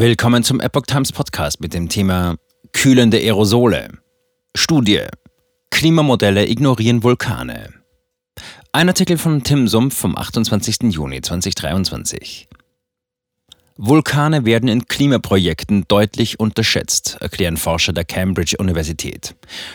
[0.00, 2.36] Willkommen zum Epoch Times Podcast mit dem Thema
[2.72, 3.88] Kühlende Aerosole.
[4.54, 5.02] Studie.
[5.72, 7.70] Klimamodelle ignorieren Vulkane.
[8.70, 10.92] Ein Artikel von Tim Sumpf vom 28.
[10.92, 12.46] Juni 2023.
[13.76, 19.34] Vulkane werden in Klimaprojekten deutlich unterschätzt, erklären Forscher der Cambridge Universität.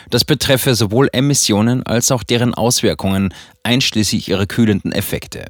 [0.09, 3.33] Das betreffe sowohl Emissionen als auch deren Auswirkungen,
[3.63, 5.47] einschließlich ihrer kühlenden Effekte.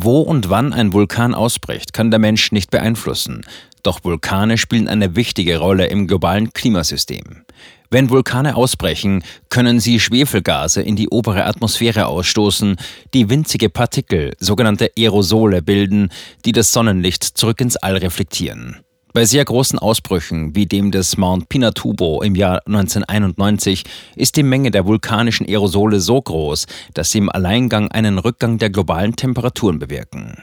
[0.00, 3.44] Wo und wann ein Vulkan ausbricht, kann der Mensch nicht beeinflussen.
[3.82, 7.42] Doch Vulkane spielen eine wichtige Rolle im globalen Klimasystem.
[7.90, 12.76] Wenn Vulkane ausbrechen, können sie Schwefelgase in die obere Atmosphäre ausstoßen,
[13.12, 16.10] die winzige Partikel, sogenannte Aerosole, bilden,
[16.44, 18.76] die das Sonnenlicht zurück ins All reflektieren.
[19.14, 23.84] Bei sehr großen Ausbrüchen wie dem des Mount Pinatubo im Jahr 1991
[24.16, 28.70] ist die Menge der vulkanischen Aerosole so groß, dass sie im Alleingang einen Rückgang der
[28.70, 30.42] globalen Temperaturen bewirken.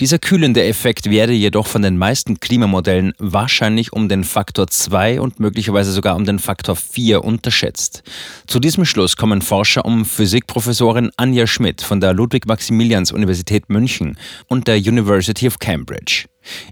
[0.00, 5.38] Dieser kühlende Effekt werde jedoch von den meisten Klimamodellen wahrscheinlich um den Faktor 2 und
[5.38, 8.02] möglicherweise sogar um den Faktor 4 unterschätzt.
[8.46, 14.76] Zu diesem Schluss kommen Forscher um Physikprofessorin Anja Schmidt von der Ludwig-Maximilians-Universität München und der
[14.76, 16.24] University of Cambridge.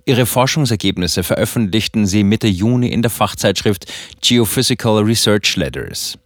[0.04, 3.86] Ihre Forschungsergebnisse veröffentlichten sie Mitte Juni in der Fachzeitschrift
[4.22, 6.18] Geophysical Research Letters.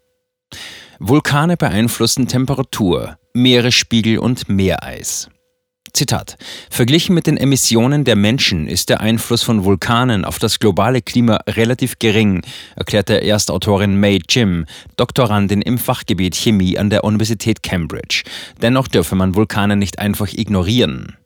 [1.00, 5.28] Vulkane beeinflussen Temperatur, Meeresspiegel und Meereis.
[5.94, 6.36] Zitat.
[6.70, 11.38] Verglichen mit den Emissionen der Menschen ist der Einfluss von Vulkanen auf das globale Klima
[11.46, 12.42] relativ gering,
[12.76, 18.24] erklärte Erstautorin May Jim, Doktorandin im Fachgebiet Chemie an der Universität Cambridge.
[18.60, 21.16] Dennoch dürfe man Vulkane nicht einfach ignorieren.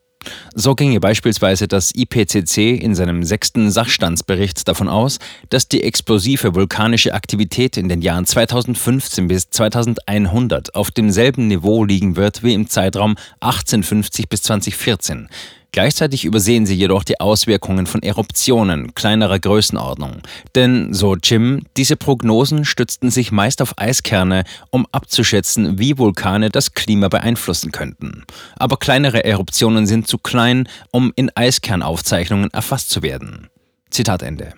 [0.54, 5.18] So ginge beispielsweise das IPCC in seinem sechsten Sachstandsbericht davon aus,
[5.50, 12.16] dass die explosive vulkanische Aktivität in den Jahren 2015 bis 2100 auf demselben Niveau liegen
[12.16, 15.28] wird wie im Zeitraum 1850 bis 2014.
[15.72, 20.22] Gleichzeitig übersehen sie jedoch die Auswirkungen von Eruptionen kleinerer Größenordnung.
[20.54, 26.72] Denn, so Jim, diese Prognosen stützten sich meist auf Eiskerne, um abzuschätzen, wie Vulkane das
[26.72, 28.24] Klima beeinflussen könnten.
[28.56, 33.48] Aber kleinere Eruptionen sind zu klein, um in Eiskernaufzeichnungen erfasst zu werden.
[33.90, 34.54] Zitat Ende.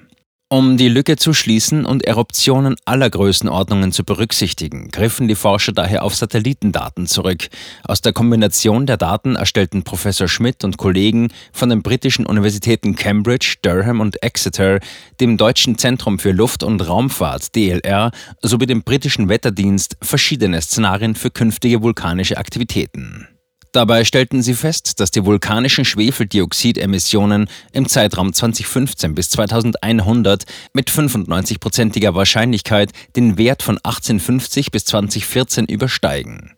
[0.53, 6.03] Um die Lücke zu schließen und Eruptionen aller Größenordnungen zu berücksichtigen, griffen die Forscher daher
[6.03, 7.47] auf Satellitendaten zurück.
[7.85, 13.59] Aus der Kombination der Daten erstellten Professor Schmidt und Kollegen von den britischen Universitäten Cambridge,
[13.63, 14.81] Durham und Exeter,
[15.21, 18.11] dem Deutschen Zentrum für Luft- und Raumfahrt DLR
[18.43, 23.29] sowie dem britischen Wetterdienst verschiedene Szenarien für künftige vulkanische Aktivitäten.
[23.73, 30.43] Dabei stellten sie fest, dass die vulkanischen Schwefeldioxidemissionen im Zeitraum 2015 bis 2100
[30.73, 36.57] mit 95-prozentiger Wahrscheinlichkeit den Wert von 1850 bis 2014 übersteigen.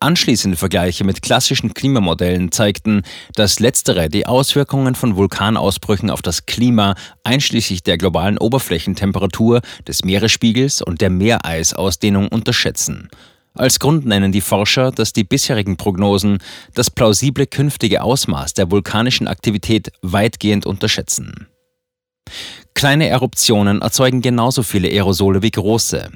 [0.00, 3.02] Anschließende Vergleiche mit klassischen Klimamodellen zeigten,
[3.36, 10.82] dass letztere die Auswirkungen von Vulkanausbrüchen auf das Klima einschließlich der globalen Oberflächentemperatur, des Meeresspiegels
[10.82, 13.10] und der Meereisausdehnung unterschätzen.
[13.54, 16.38] Als Grund nennen die Forscher, dass die bisherigen Prognosen
[16.74, 21.48] das plausible künftige Ausmaß der vulkanischen Aktivität weitgehend unterschätzen.
[22.74, 26.10] Kleine Eruptionen erzeugen genauso viele Aerosole wie große.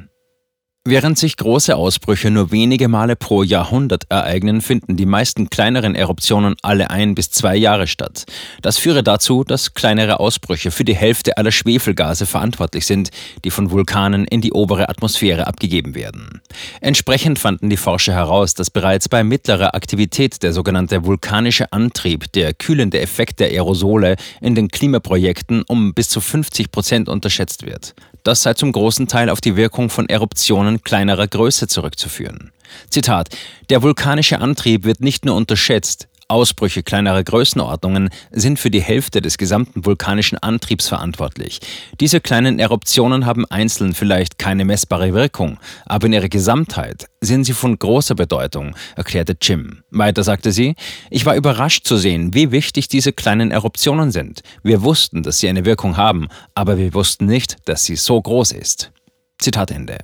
[0.88, 6.54] Während sich große Ausbrüche nur wenige Male pro Jahrhundert ereignen, finden die meisten kleineren Eruptionen
[6.62, 8.24] alle ein bis zwei Jahre statt.
[8.62, 13.10] Das führe dazu, dass kleinere Ausbrüche für die Hälfte aller Schwefelgase verantwortlich sind,
[13.44, 16.40] die von Vulkanen in die obere Atmosphäre abgegeben werden.
[16.80, 22.54] Entsprechend fanden die Forscher heraus, dass bereits bei mittlerer Aktivität der sogenannte vulkanische Antrieb, der
[22.54, 27.96] kühlende Effekt der Aerosole in den Klimaprojekten um bis zu 50 Prozent unterschätzt wird.
[28.26, 32.50] Das sei zum großen Teil auf die Wirkung von Eruptionen kleinerer Größe zurückzuführen.
[32.90, 33.28] Zitat:
[33.70, 39.38] Der vulkanische Antrieb wird nicht nur unterschätzt, Ausbrüche kleinerer Größenordnungen sind für die Hälfte des
[39.38, 41.60] gesamten vulkanischen Antriebs verantwortlich.
[42.00, 47.52] Diese kleinen Eruptionen haben einzeln vielleicht keine messbare Wirkung, aber in ihrer Gesamtheit sind sie
[47.52, 49.82] von großer Bedeutung, erklärte Jim.
[49.90, 50.74] Weiter sagte sie,
[51.10, 54.42] ich war überrascht zu sehen, wie wichtig diese kleinen Eruptionen sind.
[54.62, 58.52] Wir wussten, dass sie eine Wirkung haben, aber wir wussten nicht, dass sie so groß
[58.52, 58.90] ist.
[59.38, 59.98] Zitat Ende.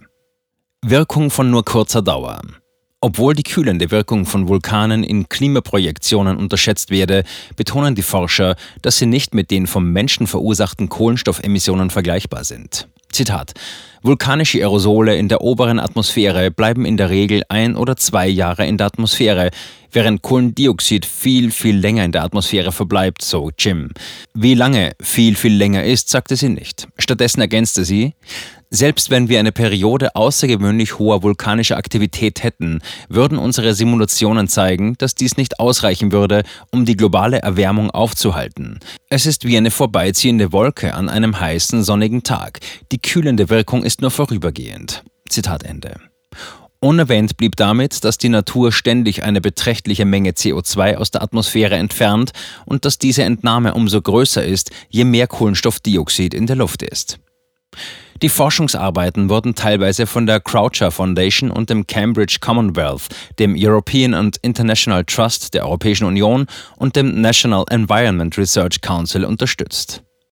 [0.84, 2.40] Wirkung von nur kurzer Dauer.
[3.04, 7.24] Obwohl die kühlende Wirkung von Vulkanen in Klimaprojektionen unterschätzt werde,
[7.56, 12.86] betonen die Forscher, dass sie nicht mit den vom Menschen verursachten Kohlenstoffemissionen vergleichbar sind.
[13.10, 13.54] Zitat
[14.04, 18.76] Vulkanische Aerosole in der oberen Atmosphäre bleiben in der Regel ein oder zwei Jahre in
[18.76, 19.50] der Atmosphäre,
[19.92, 23.90] während Kohlendioxid viel, viel länger in der Atmosphäre verbleibt, so Jim.
[24.34, 26.88] Wie lange viel, viel länger ist, sagte sie nicht.
[26.98, 28.14] Stattdessen ergänzte sie,
[28.74, 35.14] selbst wenn wir eine Periode außergewöhnlich hoher vulkanischer Aktivität hätten, würden unsere Simulationen zeigen, dass
[35.14, 38.80] dies nicht ausreichen würde, um die globale Erwärmung aufzuhalten.
[39.10, 42.60] Es ist wie eine vorbeiziehende Wolke an einem heißen, sonnigen Tag.
[42.92, 45.02] Die kühlende Wirkung ist nur vorübergehend.
[45.28, 45.96] Zitat Ende.
[46.80, 52.32] Unerwähnt blieb damit, dass die Natur ständig eine beträchtliche Menge CO2 aus der Atmosphäre entfernt
[52.66, 57.20] und dass diese Entnahme umso größer ist, je mehr Kohlenstoffdioxid in der Luft ist.
[58.20, 63.08] Die Forschungsarbeiten wurden teilweise von der Croucher Foundation und dem Cambridge Commonwealth,
[63.38, 66.46] dem European and International Trust der Europäischen Union
[66.76, 70.02] und dem National Environment Research Council unterstützt.